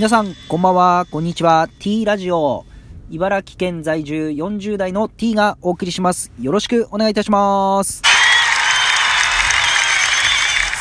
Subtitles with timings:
[0.00, 1.68] 皆さん、こんばんは、こんにちは。
[1.78, 2.64] T ラジオ。
[3.10, 6.32] 茨城県在住40代の T がお送りします。
[6.40, 8.00] よろしくお願いいたします。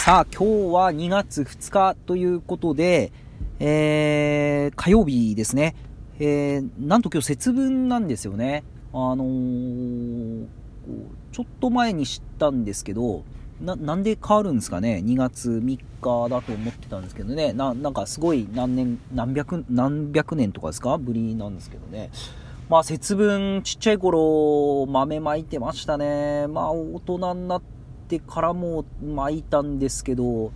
[0.06, 3.12] さあ、今日は2月2日ということで、
[3.60, 5.76] えー、火曜日ですね。
[6.22, 8.64] えー、なんと今日節分なんですよね。
[8.94, 10.46] あのー、
[11.34, 13.26] ちょっと前に知ったんですけど、
[13.62, 17.54] な、なんで変わるんですかね ?2 月3日だと思ってたんですけどね。
[17.54, 20.98] な、なんかすごい何年、何百、何百年とかですか？
[20.98, 22.10] ぶりなんですけどね。
[22.70, 26.48] まあ節分、ちっちゃい頃、豆まいてましたね。
[26.48, 27.62] まあ大人になっ
[28.08, 30.52] てからもまいたんですけど、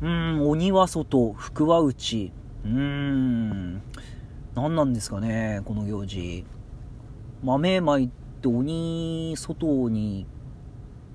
[0.00, 2.32] うん、鬼は外、福は内。
[2.64, 3.82] うーん、
[4.54, 6.44] 何なんですかね、この行事。
[7.42, 8.08] 豆まい
[8.40, 10.26] て鬼外に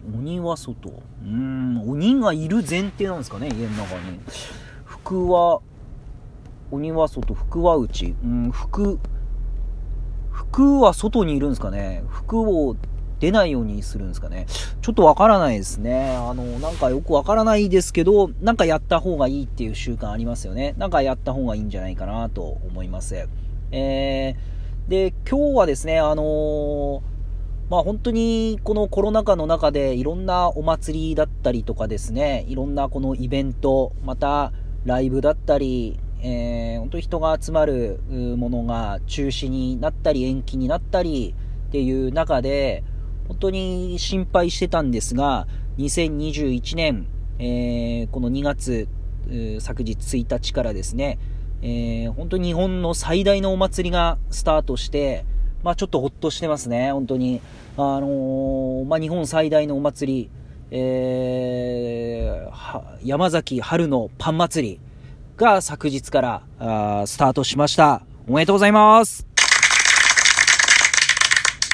[0.06, 1.02] 鬼は外。
[1.24, 4.20] うん、鬼がいる前提なんですかね、家の中に。
[4.86, 5.62] 福は、
[6.72, 8.16] 鬼は外、福は内。
[8.24, 9.00] うん、福、
[10.32, 12.76] 服は外にいるんですかね服を
[13.20, 14.46] 出ないようにするんですかね
[14.82, 16.16] ちょっとわからないですね。
[16.16, 20.76] あの、なんかよくわからないですけど、なんかやった方がいいっていう習慣ありますよね。
[20.78, 23.28] なんかやった方がいいんじゃないかなと思います。
[23.72, 27.17] えー、で、今日はですね、あのー
[27.70, 34.54] まあ本当にこのコロナ禍の中でいろんなお祭りだったりとかですね、いろんなこのイベント、また
[34.86, 41.36] ライブだったり、えー、本当に人が集まるものが中止になったり延期になったり
[41.68, 42.84] っていう中で、
[43.28, 47.08] 本当に心配してたんですが、2021年、
[47.38, 48.88] えー、この2月、
[49.60, 51.20] 昨日1日からですね、
[51.62, 55.26] えー、本当に日本の最大のお祭りがスタートして、
[55.68, 57.42] まあちょっとほっとしてますね、本当に。
[57.76, 60.30] あのー、まあ日本最大のお祭り、
[60.72, 64.80] えー、山崎春のパン祭り
[65.36, 68.02] が昨日からあスタートしました。
[68.30, 69.28] おめでとうございます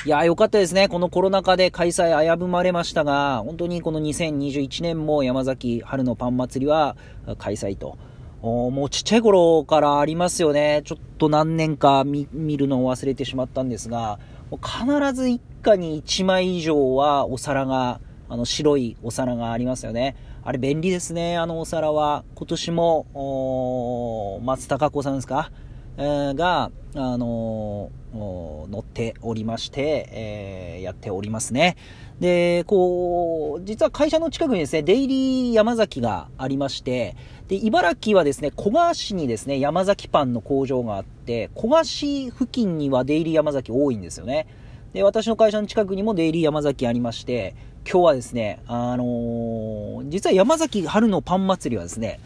[0.08, 0.88] いや、よかったですね。
[0.88, 6.98] このコロナ禍で開催危ぶまれましたが、本当にこの2021年も山崎春のパン祭りは
[7.38, 8.00] 開催と。
[8.44, 10.82] もうちっちゃい頃からありますよね。
[10.84, 12.28] ちょっと何年か見
[12.58, 14.20] るのを忘れてしまったんですが、
[14.52, 20.18] もう必ず一家に1枚以上はお皿が、あの白いお皿がありますよね。
[20.44, 22.26] あれ便利ですね、あのお皿は。
[22.36, 25.50] 今年も、松たか子さんですか、
[25.98, 31.78] が、あのー、乗っておりまして、えー、やっておりますね。
[32.20, 37.16] で、こう、実は会社の近くにですね、デイリー山崎がありまして、
[37.48, 44.48] で、茨城はですね、古河市にですね、山崎パンの工場があって、古河市付近にはデイリー山崎多いんですよね。
[44.94, 47.56] で、私の会社の近くにもデイリー山崎ありまして、
[47.90, 52.20] 今日はですね、あのー、実は山崎春のパン祭りはですね、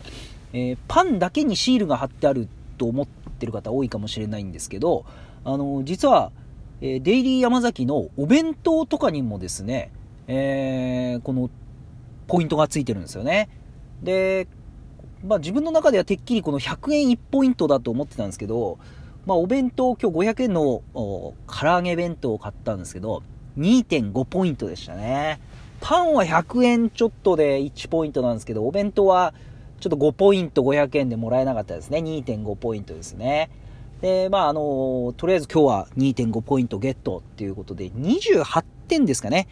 [0.54, 2.48] えー、パンだけにシールが貼ってある
[2.78, 5.06] と思っててる方多いかもしれないんですけど、
[5.44, 6.32] あの、実は、
[6.82, 9.92] えデイリー山崎のお弁当とかにもですね、
[10.28, 11.50] えこの
[12.28, 13.50] ポイントがついてるんですよね。
[14.04, 14.48] で、
[15.26, 18.78] まあ自分の中ではてっきりこの100円1ポイントだと思ってたんですけど、
[19.26, 21.34] まあお弁当、今日500円の唐
[21.64, 23.24] 揚げ弁当を買ったんですけど、
[23.58, 25.40] 2.5ポイントでしたね。
[25.80, 29.34] パンは100円ちょっとで1ポイントなんですけど、お弁当は
[29.80, 32.00] ちょっと5ポイント500円でもらえなかったですね。
[32.00, 33.50] 2.5ポイントですね。
[34.02, 39.48] で、まああの、とりあえず今日は2.5ポイントゲットっていうことで、28点ですかね。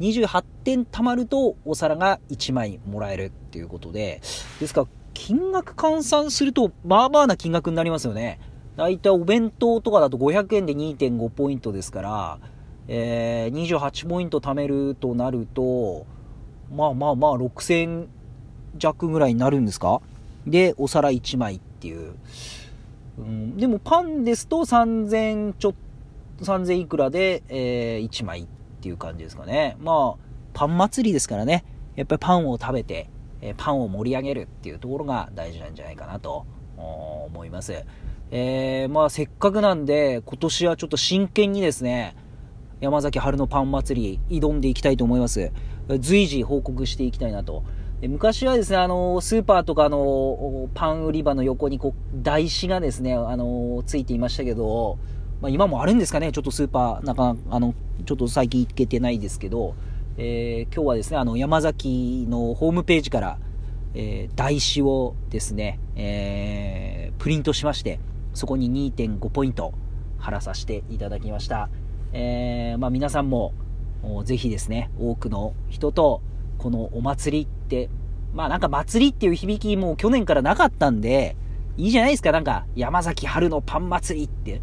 [0.00, 4.20] 28点貯まるとお皿が1枚もらえるっていうことで、
[4.60, 8.38] ですから金額換算すると、まあまあな金額になりますよね。
[8.76, 12.38] だいたいお弁当とかだと500円で2.5ポイントですから、
[12.86, 16.06] えー、28ポイント貯めるとなると、
[16.72, 18.06] まあまあまあ6000
[18.78, 20.00] 弱ぐらいになるんですか？
[20.46, 22.14] で、お皿1枚っていう。
[23.18, 25.74] うん、でもパンですと3000ちょっ
[26.38, 28.46] と、3000いくらで、えー、1枚っ
[28.80, 29.76] ていう感じですかね。
[29.80, 30.24] まあ、
[30.54, 31.64] パン祭りですからね。
[31.96, 33.10] やっぱりパンを食べて、
[33.40, 37.84] えパンを盛り上げるっていうところが大事なんじゃないかなと思います。
[38.30, 42.14] えー、まあせっかくなんで今年はちょっと真剣にですね、
[42.80, 45.50] 山崎春のパン祭り挑んでいきたいと思います。
[45.98, 47.64] 随時報告していきたいなと。
[48.06, 54.98] 昔はですね、あの、スーパーとかのパン売り場の横にこう、台紙がですね、あの、ついていましたけど、
[55.40, 57.74] まあ今もあるんですかね、ちょっとスーパー、なんか、あの、
[58.06, 59.74] ちょっと最近行けてないですけど、
[60.16, 63.38] えー、今日はですね、あの、山崎のホームページから、
[63.94, 67.98] えー、台紙をですね、えー、プリントしまして、
[68.32, 69.72] そこに2.5ポイント
[70.18, 71.68] 貼らさせていただきました。
[72.12, 73.52] えー、まあ皆さんも、
[74.24, 76.22] ぜひですね、多くの人と、
[76.58, 77.88] このお祭りって、
[78.34, 81.36] まあなんか祭りっていう響きも去年からなかったんで、
[81.76, 84.60] いいじゃないですか、なんか、山崎春のパン祭りって。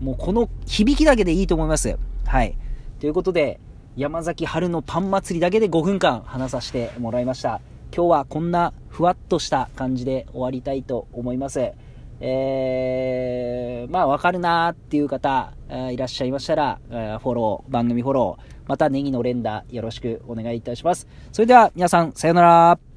[0.00, 1.98] もうこの響きだけでいいと思います。
[2.24, 2.56] はい。
[3.00, 3.58] ということで、
[3.96, 7.60] 山崎春のパン祭りだけで5分間話させてもらいました。
[7.92, 11.72] 今日はこんなふわっとした感じで終わりたいと思います。
[12.20, 15.52] えー、まあわかるなーっていう方、
[15.90, 21.06] いらっしゃいましたら、フォロー、番組フォロー、またネギの連打よろしくお願いいたします。
[21.32, 22.87] それでは皆さん、さようなら。